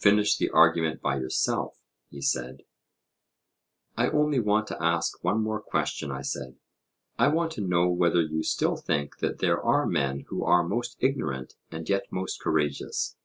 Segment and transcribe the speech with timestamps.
[0.00, 2.62] Finish the argument by yourself, he said.
[3.94, 6.56] I only want to ask one more question, I said.
[7.18, 10.96] I want to know whether you still think that there are men who are most
[10.98, 13.16] ignorant and yet most courageous?